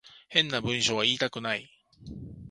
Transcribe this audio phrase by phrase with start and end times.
[0.29, 1.69] 変な文章は言いたくない